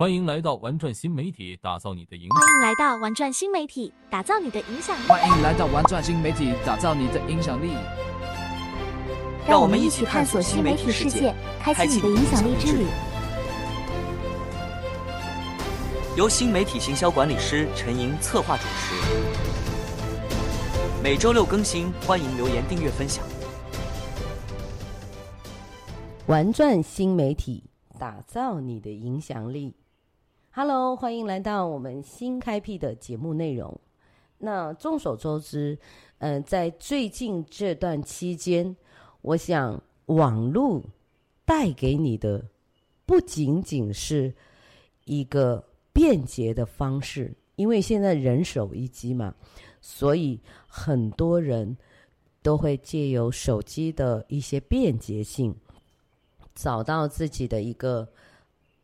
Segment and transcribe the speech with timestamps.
[0.00, 2.38] 欢迎来到玩转新媒体，打造你的影响。
[2.38, 5.08] 欢迎来到玩转新媒体，打造你的影响力。
[5.08, 7.72] 欢迎来到玩转新媒体，打造你的影响力。
[9.48, 12.86] 让我们一起探索新媒体世界，开启你的影响力之旅。
[16.16, 18.94] 由新媒体行销管理师陈莹策划主持，
[21.02, 23.24] 每周六更新，欢迎留言、订阅、分享。
[26.28, 27.64] 玩转新媒体，
[27.98, 29.74] 打造你的影响力。
[30.60, 33.80] Hello，欢迎来到我们新开辟的节目内容。
[34.38, 35.78] 那众所周知，
[36.18, 38.76] 嗯、在最近这段期间，
[39.22, 40.82] 我想网络
[41.44, 42.44] 带给你的
[43.06, 44.34] 不仅仅是
[45.04, 49.32] 一个便捷的方式，因为现在人手一机嘛，
[49.80, 51.76] 所以很多人
[52.42, 55.54] 都会借由手机的一些便捷性，
[56.52, 58.08] 找到自己的一个。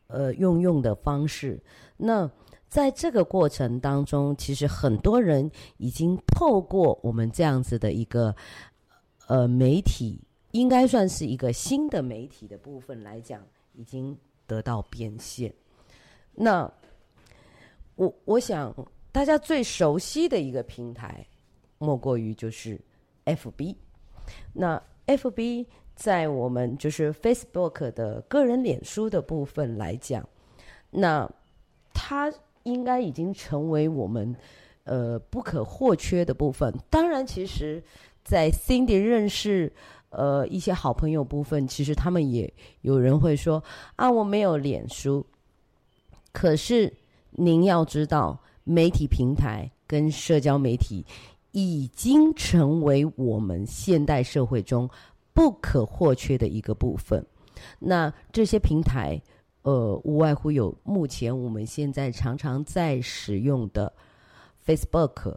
[0.06, 1.60] 呃，用用的方式。
[1.96, 2.30] 那
[2.68, 8.34] 在这个过程当中，其实很多人已经透过我们这样子的一个
[9.26, 10.20] 呃媒体，
[10.50, 13.40] 应该算是一个新的媒体的部分来讲，
[13.72, 15.52] 已经得到变现。
[16.32, 16.70] 那
[17.94, 18.74] 我我想
[19.10, 21.26] 大家最熟悉的一个平台，
[21.78, 22.80] 莫过于就是
[23.24, 23.76] FB。
[24.52, 25.66] 那 FB。
[25.94, 30.28] 在我们就是 Facebook 的个人脸书的部分来讲，
[30.90, 31.30] 那
[31.92, 32.32] 它
[32.64, 34.34] 应该已经成为我们
[34.84, 36.74] 呃不可或缺的部分。
[36.90, 37.82] 当然，其实，
[38.24, 39.72] 在 Cindy 认识
[40.10, 43.62] 呃一些好朋友部分，其实他们也有人会说
[43.96, 45.24] 啊，我没有脸书。
[46.32, 46.92] 可是
[47.30, 51.06] 您要知道，媒体平台跟社交媒体
[51.52, 54.90] 已经成为我们现代社会中。
[55.34, 57.26] 不可或缺的一个部分。
[57.80, 59.20] 那这些平台，
[59.62, 63.92] 呃，无外乎有目前我们现在常常在使用的
[64.64, 65.36] Facebook、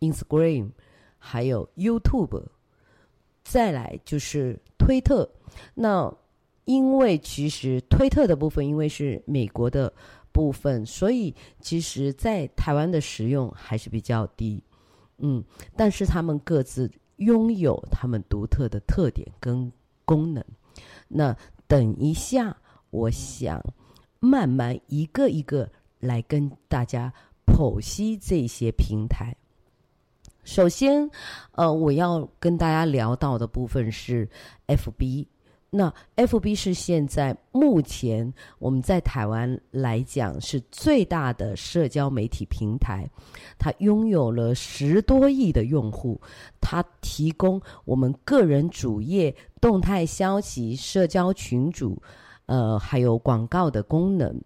[0.00, 0.70] Instagram，
[1.18, 2.42] 还有 YouTube，
[3.44, 5.30] 再来就是推特。
[5.74, 6.12] 那
[6.64, 9.92] 因为其实推特的部分，因为是美国的
[10.32, 14.62] 部分，所以其实在台湾的使用还是比较低。
[15.18, 15.44] 嗯，
[15.76, 16.90] 但是他们各自。
[17.18, 19.70] 拥有他们独特的特点跟
[20.04, 20.44] 功能。
[21.06, 21.36] 那
[21.68, 22.56] 等一下，
[22.90, 23.62] 我想
[24.18, 25.70] 慢慢一个一个
[26.00, 27.12] 来跟大家
[27.46, 29.36] 剖析这些平台。
[30.44, 31.10] 首先，
[31.52, 34.28] 呃，我要跟大家聊到的部分是
[34.66, 35.26] FB。
[35.70, 43.06] 那 FB 是现在目前我们在台湾来讲是最大的社交媒体平台，
[43.58, 46.18] 它拥有了十多亿的用户，
[46.58, 52.02] 它提供我们个人主页、动态消息、社交群组，
[52.46, 54.40] 呃，还有广告的功能。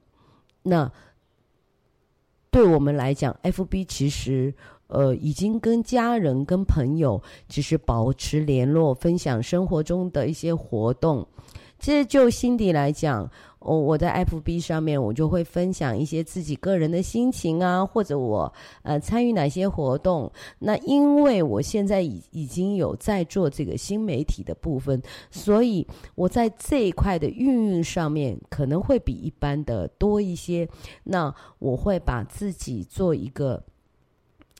[0.65, 0.91] 那
[2.51, 4.53] 对我们来讲，FB 其实。
[4.93, 11.27] 呃，已经跟家人、跟朋友其实保持联络，分享生活中的一些活动。
[11.79, 20.31] 其实就辛迪来讲，哦，我在 FB 上面，我就会分享一些自己个人的心情啊，或者我呃参与哪些活动。
[20.59, 30.69] 那因为我现在已已经有在做这个新媒体的部分，所以我在这一块的运用上面可能会比一般的多一些。
[31.03, 33.61] 那我会把自己做一个。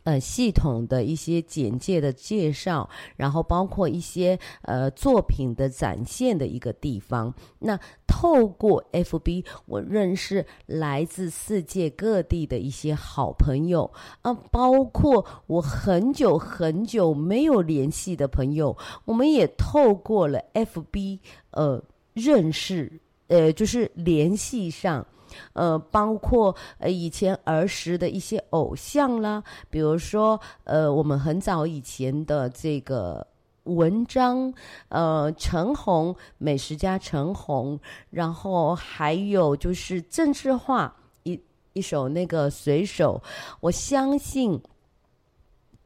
[0.05, 7.33] 呃，系统的一些简介的介绍，然后包括一些呃作品的展现的一个地方。
[7.61, 13.91] 那透过 FB，我认识来自世界各地的一些好朋友
[14.23, 21.21] 啊，包括我很久很久没有联系的朋友，我们也透过了 FB
[21.53, 21.83] 呃
[22.13, 25.07] 认识，呃就是联系上。
[25.53, 33.27] 呃，包括呃以前儿时的一些偶像啦，比如说呃我们很早以前的这个
[33.65, 34.53] 文章，
[34.89, 37.79] 呃陈红美食家陈红，
[38.11, 41.41] 然后还有就是郑智化一
[41.73, 43.23] 一首那个随手，
[43.61, 44.61] 我相信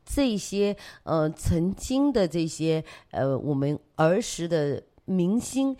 [0.04, 5.76] 这些呃曾经的这些呃我们儿时的明星，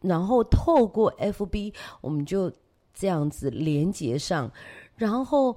[0.00, 2.52] 然后透过 FB 我们就。
[2.94, 4.50] 这样子连接上，
[4.94, 5.56] 然后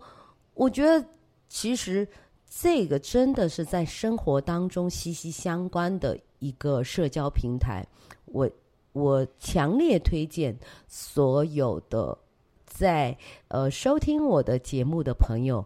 [0.53, 1.05] 我觉得
[1.47, 2.07] 其实
[2.47, 7.85] 这个真的是在生活当中息息相关的一个社交平台。
[8.25, 8.49] 我
[8.93, 12.17] 我强烈推荐所有的
[12.65, 13.17] 在
[13.49, 15.65] 呃收听我的节目的朋友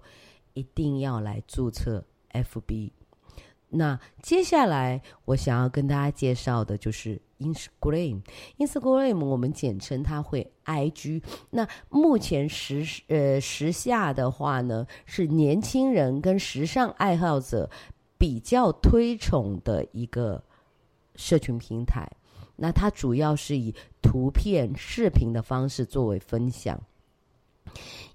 [0.54, 2.92] 一定要来注册 FB。
[3.70, 8.22] 那接下来我想要跟大家介绍的就是 Instagram。
[8.58, 11.24] Instagram 我们简称它会 IG。
[11.50, 17.70] 那目前时呃时下的话呢，是年轻人跟时尚爱好者
[18.18, 20.44] 比较推崇的一个
[21.16, 22.08] 社群平台。
[22.56, 26.78] 那它主要是以图片、视频的方式作为分享，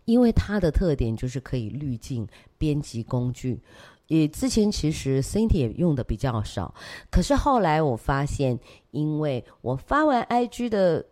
[0.05, 2.29] 因为它的特点就是可以滤镜、
[2.59, 3.59] 编辑工具。
[4.09, 6.75] 也之前其实 Cindy 也用的比较少，
[7.11, 8.59] 可是后来我发现，
[8.91, 11.07] 因为我发完 IG 的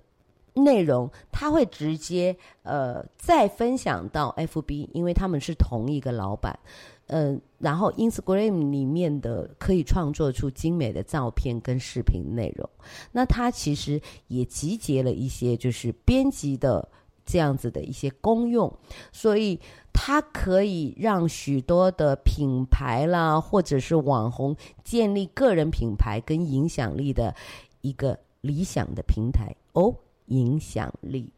[0.54, 6.58] 内容，他会直接呃再分享到 FB，因为他们是同一个老板。
[7.08, 12.66] 嗯、然后 Instagram 里面的可以创作出精美的照片跟视频内容，
[13.10, 16.88] 那它其实也集结了一些就是编辑的
[17.24, 18.72] 这样子的一些功用，
[19.12, 19.60] 所以
[19.92, 27.34] 它可以让许多的品牌啦，或者是网红建立个人品牌跟影响力的
[27.80, 29.94] 一个理想的平台哦，
[30.26, 31.32] 影响力，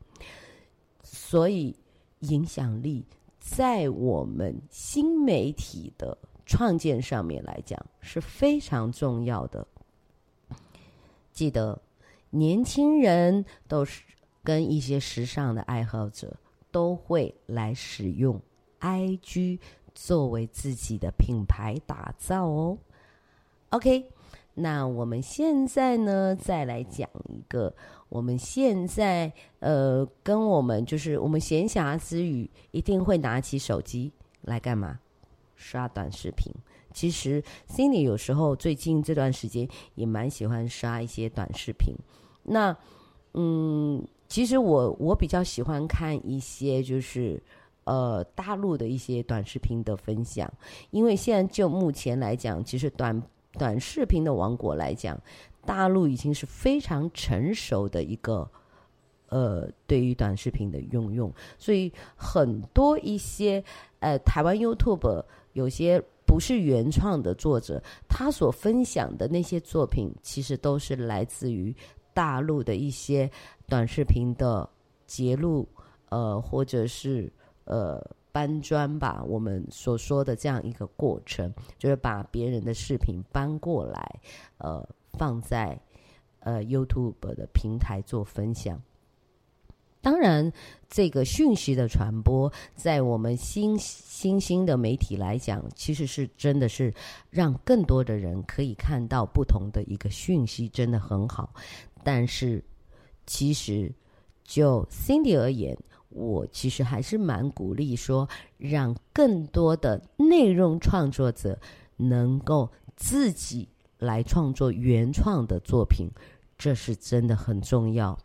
[1.03, 1.77] 所以
[2.21, 3.05] 影响力。
[3.39, 6.17] 在我们新媒体的
[6.47, 9.67] 创建上面来讲是非常重要的。
[11.31, 11.79] 记得，
[12.31, 14.03] 年轻人都是
[14.45, 16.37] 跟一些时尚的爱好者
[16.71, 18.41] 都会来使用
[18.81, 19.59] IG
[19.95, 22.79] 作为自己的品牌打造哦。
[23.71, 24.11] OK。
[24.57, 27.75] 那我们现在呢，再来讲一个，
[28.09, 34.13] 我们现在呃，跟我们就是我们闲暇之余，一定会拿起手机
[34.43, 35.01] 来干嘛？
[35.57, 36.53] 刷短视频。
[36.93, 41.93] 其实 Cindy 有时候最近这段时间也蛮喜欢刷一些短视频。
[42.45, 42.77] 那
[43.33, 47.41] 嗯，其实我我比较喜欢看一些就是
[47.85, 50.53] 呃大陆的一些短视频的分享，
[50.91, 53.23] 因为现在就目前来讲，其实短。
[53.57, 55.17] 短视频的王国来讲，
[55.65, 58.51] 大陆已经是非常成熟的一个，
[59.29, 63.63] 呃，对于短视频的运用，所以很多一些
[64.01, 71.73] 呃台湾 YouTube 有些不是原创的作者，他所分享的那些作品，其实都是来自于
[72.13, 73.31] 大陆的一些
[73.69, 74.69] 短视频的
[75.07, 75.69] 节录，
[76.09, 77.33] 呃，或者是
[77.65, 78.01] 呃。
[78.35, 84.21] 搬砖吧，我们所说的这样一个过程，就是把别人的视频搬过来，
[84.59, 85.81] 呃，放在
[86.41, 88.83] 呃 YouTube 的平台做分享。
[90.01, 90.53] 当然，
[90.89, 96.93] 这个讯息的传播，在我们新新兴的媒体来讲，其实是真的是
[97.31, 101.55] 让更多的人可以看到不同的一个讯息，真的很好。
[102.03, 102.65] 但是，
[103.27, 103.93] 其实
[104.43, 105.77] 就 Cindy 而言，
[106.09, 111.59] 我其实还是蛮鼓励说，让更多的内容创作者
[111.97, 113.69] 能够自己
[113.99, 116.09] 来创作原创的作品，
[116.59, 118.19] 这是真的很重要。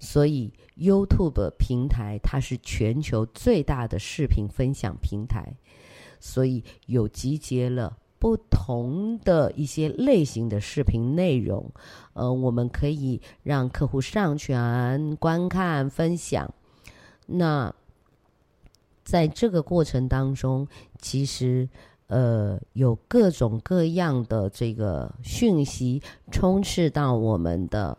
[0.00, 5.56] 所以，YouTube 平台它是全球最大的视频分享平台，
[6.20, 11.70] 所以有集结了不同的一些类型的视频内容，
[12.14, 16.52] 呃，我们可以让客户上传、观看、分享。
[17.26, 17.72] 那
[19.04, 20.66] 在这个过程当中，
[20.98, 21.68] 其实
[22.08, 27.96] 呃有各种各样的这个讯息充斥到我们的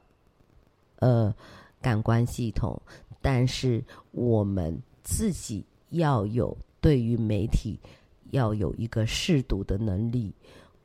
[0.98, 1.33] 呃
[1.81, 2.81] 感官系统，
[3.21, 7.80] 但是我们自己要有对于媒体
[8.31, 10.33] 要有一个试读的能力。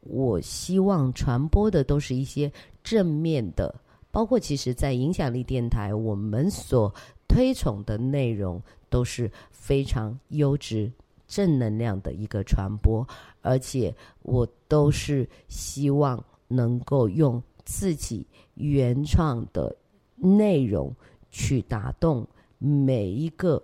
[0.01, 3.75] 我希望传播的都是一些正面的，
[4.11, 6.93] 包括其实在影响力电台我们所。
[7.27, 10.93] 推崇的内容都是非常优质、
[11.27, 13.05] 正能量的一个传播，
[13.43, 18.25] 而且我都是希望能够用自己
[18.55, 19.75] 原创的
[20.15, 20.95] 内容
[21.33, 22.25] 去打动
[22.59, 23.61] 每一个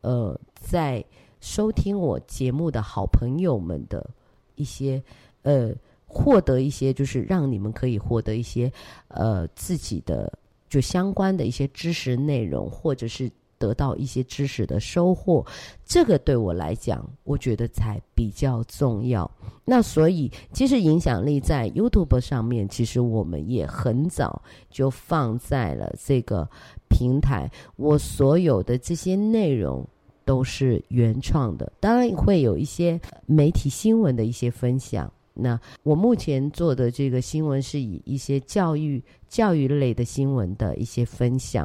[0.00, 1.04] 呃在
[1.42, 4.08] 收听我节目的好朋友们的
[4.54, 5.02] 一些
[5.42, 5.74] 呃
[6.06, 8.72] 获得一些，就是让你们可以获得一些
[9.08, 10.32] 呃自己的。
[10.68, 15.44] 就相关的一些知识内容，或者是得到一些知识的收获，
[15.84, 19.30] 这个对我来讲，我觉得才比较重要。
[19.66, 26.48] 那所以，其实影响力在 YouTube 上面，其实我们也很早就放在了这个
[26.88, 27.50] 平台。
[27.76, 29.86] 我所有的这些内容
[30.24, 35.12] 都是原创的，当然会有一些媒体新闻的一些分享。
[35.34, 41.64] 那我目前做的这个新闻是以一些教育教育类的新闻的一些分享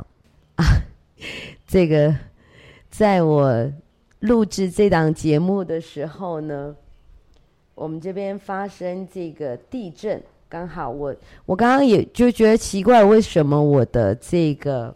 [0.56, 0.64] 啊，
[1.68, 2.16] 这个
[2.90, 3.70] 在我
[4.20, 6.74] 录制这档节目的时候呢，
[7.76, 11.14] 我们这边发生这个地震，刚好我
[11.46, 14.96] 我刚刚也就觉得奇怪，为什么我的这个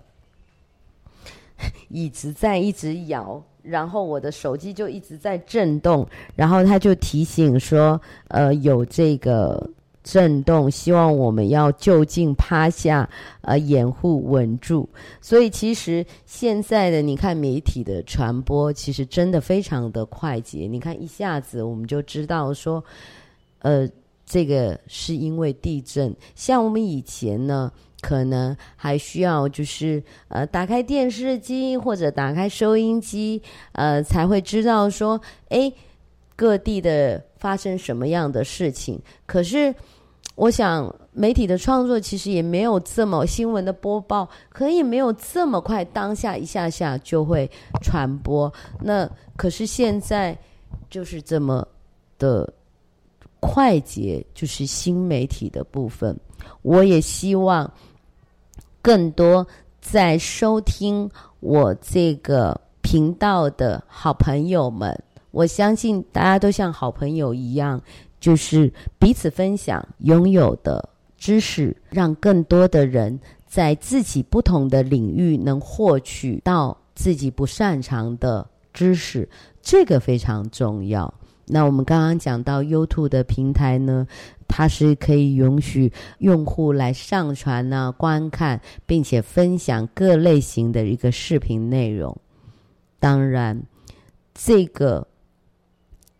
[1.90, 9.70] 椅子在一直摇，然后我的手机就一直在震动，然后他就提醒说，呃，有这个。
[10.04, 13.08] 震动，希望我们要就近趴下，
[13.42, 14.90] 呃，掩护稳住。
[15.22, 20.66] 所以，其实现在的你看媒体的传播，其实真的非常的快捷。
[20.66, 22.84] 你看，一下子我们就知道说，
[23.60, 23.88] 呃，
[24.26, 26.12] 这个是因为地震。
[26.34, 33.42] 像我们以前呢，可能还需要就是呃，打开电视机或者打开收音机，
[33.72, 35.72] 呃，才会知道说，哎，
[36.36, 39.00] 各地的发生什么样的事情。
[39.26, 39.74] 可是。
[40.36, 47.48] 我想，媒体的创作其实也没有这么新闻的播报，可以没有这么快，当下一下下就会
[47.84, 48.52] 传播。
[48.80, 50.36] 那可是现在
[50.90, 51.68] 就是这么
[52.18, 52.52] 的
[53.40, 56.18] 快捷，就是新媒体的部分。
[56.64, 57.72] 我也希望
[58.82, 59.48] 更多
[59.80, 61.10] 在收听
[61.40, 67.82] 我这个频道的好朋友们，我相信大家都像好朋友一样。
[68.20, 79.28] 就是彼此分享拥有的知识，让更多的人在自己不同的领域能获取到自己不擅长的知识，
[79.60, 81.12] 这个非常重要。
[81.52, 84.08] 那我们刚刚讲到 YouTube 的平台呢，
[84.48, 92.18] 它是可以允许用户来上传呢、观看，并且分享各类型的一个视频内容。
[93.00, 93.62] 当然，
[94.34, 95.06] 这个。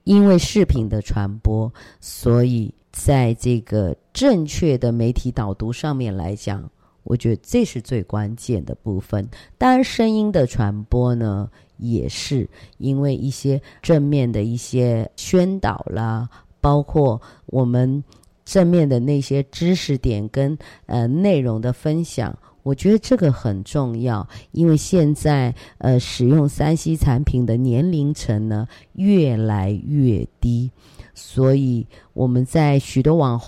[0.04, 6.68] 因为视频的传播，所以在这个正确的媒体导读上面来讲，
[7.04, 9.28] 我觉得这是最关键的部分。
[9.58, 16.30] 当然，声音的传播呢，也是因为一些正面的一些宣导啦，
[16.60, 18.04] 包括我们
[18.46, 22.38] 正面的那些知识点跟呃内容的分享。
[22.64, 30.70] 我觉得这个很重要，因为现在呃使用 3C 产品的年龄层呢越来越低，
[31.16, 33.42] 所以我们在许多网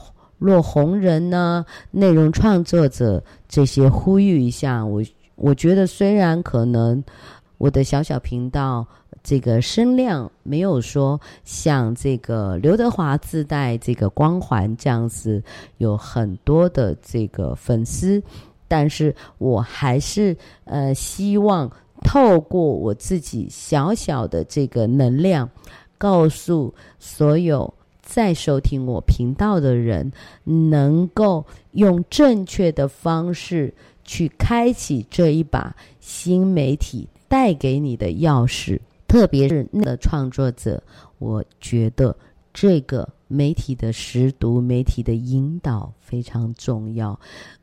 [0.44, 5.02] 落红人呢、内容创作者这些呼吁一下，我
[5.36, 7.02] 我觉得虽然可能
[7.58, 8.86] 我的小小频道
[9.24, 15.42] 这个声量没有说像这个刘德华自带这个光环这样子
[15.78, 18.22] 有很多的这个粉丝。
[18.68, 20.36] 但是我还是
[20.66, 21.72] 呃希望
[22.04, 25.50] 透过我自己小小的这个能量，
[25.98, 27.74] 告诉所有
[28.04, 30.12] 在收听我频道的人，
[30.44, 38.80] 能够用正确的方式去开启这一把新媒体带给你的钥匙。
[39.08, 40.84] 特别是那个创作者，
[41.18, 42.16] 我觉得
[42.52, 47.20] 这个媒体的识读、媒体的引导非常重要。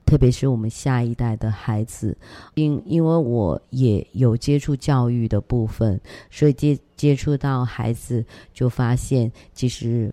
[0.07, 2.17] 特别是我们下一代的孩子，
[2.55, 10.13] 因因为我也有接触教育的部分，所以接接触到孩子，就发现其实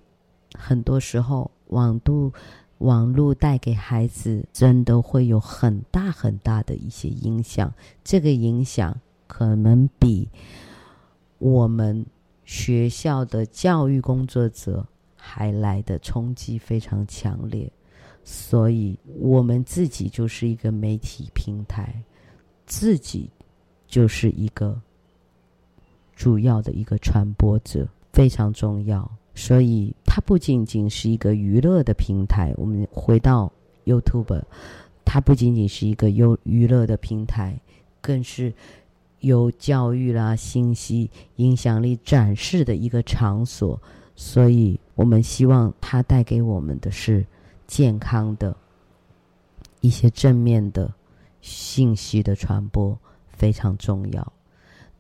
[0.58, 2.34] 很多时候网度
[2.80, 7.74] 网络带给孩子真的会有很大很大的一些影响，
[8.04, 10.28] 这个影响可能比
[11.38, 12.06] 我们
[12.46, 14.86] 学校的教育工作者
[15.16, 17.72] 还来的冲击非常强烈。
[18.24, 22.04] 所以，我们自己就是一个媒体平台，
[22.66, 23.30] 自己
[23.88, 24.78] 就是一个
[26.14, 29.10] 主要的一个传播者，非常重要。
[29.38, 32.52] 所以，它不仅仅是一个娱乐的平台。
[32.58, 33.50] 我们回到
[33.86, 34.42] YouTube，
[35.06, 37.58] 它不仅仅是一个优娱乐的平台，
[38.02, 38.52] 更是
[39.20, 43.80] 有教育啦、信息、影响力展示的一个场所。
[44.16, 47.26] 所以我们希望它带给我们的是。
[47.68, 48.56] 健康的
[49.82, 50.90] 一些正面的
[51.42, 54.34] 信息的传播非常重要。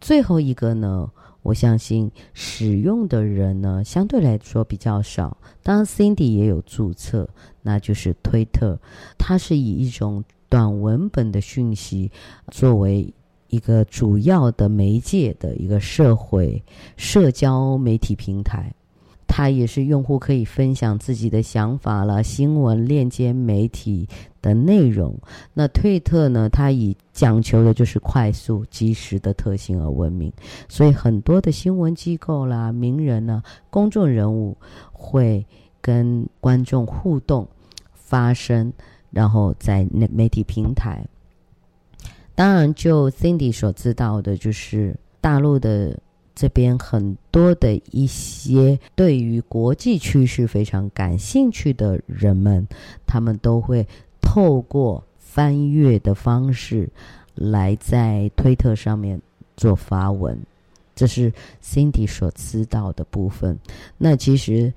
[0.01, 1.09] 最后一个呢，
[1.47, 5.37] 我相信使用的人呢相对来说比较少。
[5.63, 7.25] 当然，Cindy 也有注册，
[7.61, 8.77] 那就是推特。
[9.17, 12.11] 它是以一种短文本的讯息
[12.51, 13.13] 作为
[13.47, 16.61] 一个主要的媒介的一个社会
[16.97, 18.69] 社交媒体平台。
[19.25, 24.07] 它也是用户可以分享自己的想法了，新闻链接媒体
[24.47, 25.13] 的内容。
[25.53, 26.49] 那推特呢？
[26.49, 30.31] 它以讲求的就是快速、及时的特性而闻名，
[30.69, 34.57] 所以很多的新闻机构啦、名人呢、公众人物
[34.91, 35.45] 会
[35.81, 37.47] 跟观众互动、
[37.93, 38.71] 发声，
[39.11, 41.05] 然后在那媒体平台。
[42.33, 45.99] 当然，就 Cindy 所知道的，就是大陆的。
[46.39, 52.67] 这边很多的一些对于国际趋势非常感兴趣的人们，
[53.07, 53.83] 他们都会
[54.27, 56.89] 透过翻阅的方式
[57.33, 59.21] 来在推特上面
[59.55, 60.37] 做发文，
[60.93, 61.31] 这是
[61.63, 63.57] Cindy 所知道的部分。
[63.97, 64.73] 那其实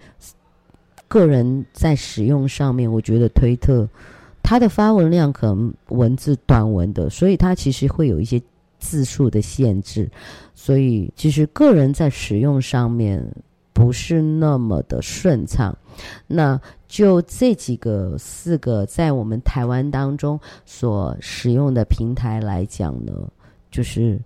[1.08, 3.88] 个人在使用上面，我觉得推特
[4.40, 8.40] 它的发文量可能文字短文的，所以它其实会有一些。
[8.82, 10.10] 字数的限制，
[10.54, 13.22] 所以其实个人在使用上面
[13.74, 15.76] 不是那么的顺畅。
[16.26, 16.58] 那
[16.90, 23.12] 就这几个四个在我们台湾当中所使用的平台来讲呢，
[23.70, 24.20] 就是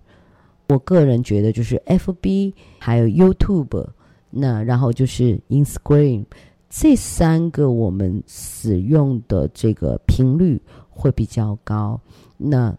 [0.67, 3.85] 我个人觉得就是 FB 还有 YouTube，
[4.31, 6.25] 那然后就是 Instagram
[6.67, 12.01] 这三个我们使用的这个频率会比较高。
[12.35, 12.75] 那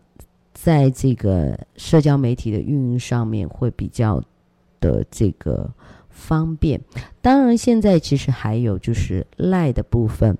[0.52, 4.20] 在这个社交媒体的运营上面会比较
[4.80, 5.70] 的这个
[6.16, 6.80] 方便。
[7.20, 10.36] 当然，现在其实还有就是赖的部分，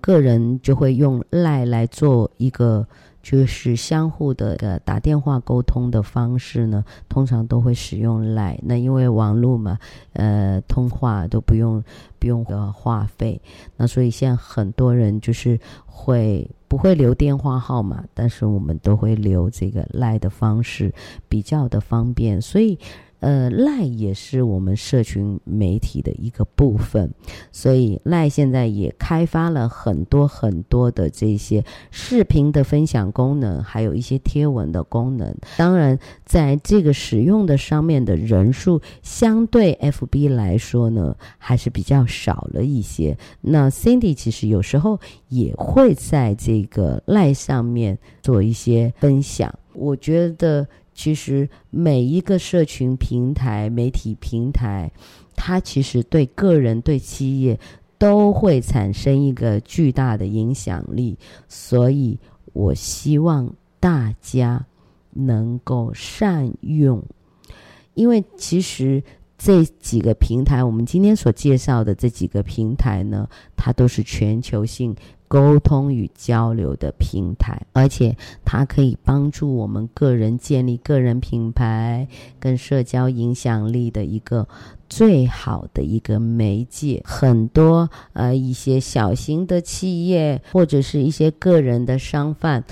[0.00, 2.86] 个人就会用赖来做一个
[3.22, 8.58] 就是相互的呃打电话沟通的方式呢，通常都会使用赖。
[8.62, 9.78] 那因为网络嘛，
[10.14, 11.82] 呃，通话都不用
[12.18, 13.40] 不用的话费，
[13.76, 16.50] 那所以现在很多人就是会。
[16.66, 20.92] 不会留电话号码，但是我们都会留这个赖的方式，
[21.28, 22.76] 比较的方便，所以。
[23.24, 27.10] 呃，赖也是我们社群媒体的一个部分，
[27.50, 35.34] 所以赖现在也开发了很多很多的这些视频的分享功能，还有一些贴文的功能。
[35.56, 43.16] 当然，在这个使用的上面的人数，相对 FB 来说呢，还是比较少了一些。
[43.40, 45.00] 那 Cindy 其实有时候
[45.30, 50.68] 也会在这个赖上面做一些分享，我觉得。
[50.94, 54.90] 其实每一个社群平台、媒体平台，
[55.34, 57.58] 它其实对个人、对企业
[57.98, 61.18] 都会产生一个巨大的影响力。
[61.48, 62.18] 所以
[62.52, 64.64] 我希望大家
[65.10, 67.02] 能够善用，
[67.94, 69.02] 因为其实
[69.36, 74.94] 这几个平台，我们今天所介绍的这几个平台呢，它都是全球性。
[75.34, 82.06] 沟通与交流的平台，而且它可以帮助我们个人建立个人品牌
[82.38, 84.46] 跟社交影响力的一个
[84.88, 87.02] 最好的一个媒介。
[87.04, 92.62] 很多呃一些小型的企业或者是一些个人的商贩，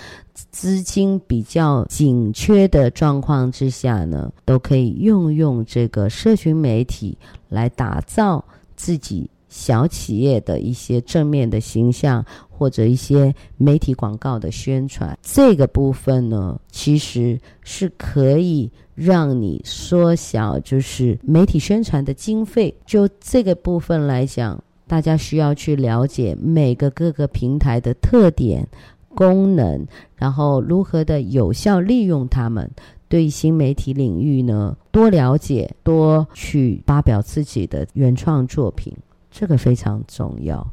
[0.52, 8.44] 资金比较紧缺的状况之下呢，都可以用用这个社群媒体来打造
[8.76, 12.24] 自己小企业的一些正面的形象。
[12.48, 22.72] 或者一些媒体广告的宣传，这个部分呢，其实是可以让你缩小，就是媒体宣传的经费。
[22.86, 28.64] 就这个部分来讲，大家需要去了解每个各个平台的特点、
[29.08, 29.84] 功能，
[30.14, 32.70] 然后如何的有效利用它们。
[33.08, 38.96] 对新媒体领域呢，多了解，多去发表自己的原创作品，
[39.32, 40.64] 这个非常重要。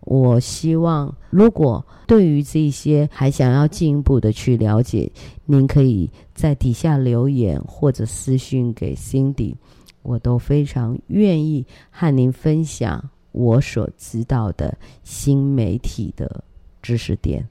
[0.00, 5.10] 我希望，如果对于这些还想要进一步的去了解，
[5.46, 9.54] 您可以在底下留言或者私信给 Cindy，
[10.02, 16.44] 我都非常愿意和您分享我所知道的新媒体的
[16.82, 17.48] 知识点。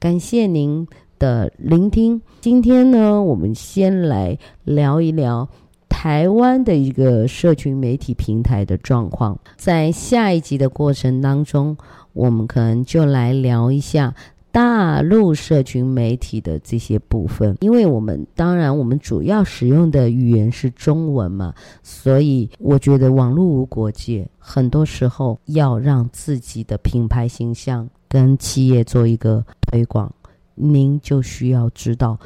[0.00, 2.20] 感谢您的聆听。
[2.40, 5.48] 今天呢，我们先来聊一聊。
[6.04, 11.74] 台湾的一个社群媒体平台的状况，在下一集的过程当中，
[12.12, 14.14] 我们可能就来聊一下
[14.52, 17.56] 大陆社群媒体的这些部分。
[17.60, 30.12] 因为我们当然我们主要使用的语言是中文嘛，所以我觉得网络无国界，很多时候要让自己的品牌形象跟企业做一个推广，
[30.54, 32.18] 您就需要知道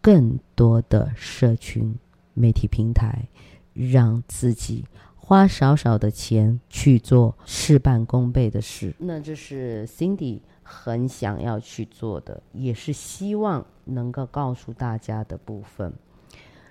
[0.00, 1.94] 更多的社群。
[2.36, 3.28] 媒体平台，
[3.72, 4.84] 让自己
[5.16, 15.92] 花少少的钱去做事半功倍的事，那这是 Cindy 很想要去做的，也是希望能够告诉大家的部分。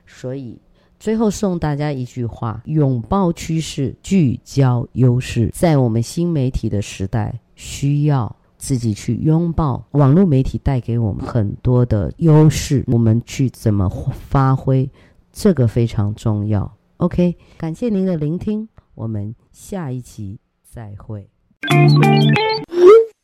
[0.05, 0.57] 所以
[0.97, 5.49] 最后送大家一句话：拥抱趋势，聚焦优势。
[5.53, 13.89] 在我们新媒体的时代，需要自己去拥抱网络媒体带给我们很多的优势，我们去怎么
[14.29, 14.89] 发挥？
[15.35, 16.77] 这个非常重要。
[16.97, 21.29] OK，感谢您的聆听，我们下一集再会。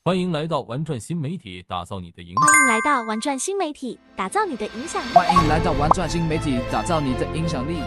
[0.04, 2.44] 欢迎来到玩转新媒体，打造你的影响。
[2.46, 5.14] 欢迎来到玩转新媒体，打造你的影响力。
[5.14, 7.78] 欢迎来到玩转新媒体，打造你的影响力。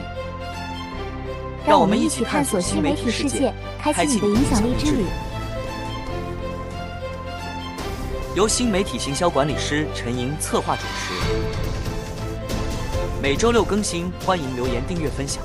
[1.69, 5.05] 让我们一起探索新媒体世界，开启你的影响力之旅。
[8.35, 11.15] 由新媒体行销管理师陈莹策划主持，
[13.25, 15.43] 每周六更新，欢迎留言、订阅、分享。